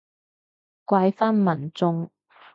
[0.85, 2.09] 怪返民眾